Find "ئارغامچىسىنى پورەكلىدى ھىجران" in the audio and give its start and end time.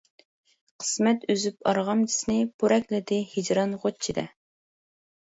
1.71-3.75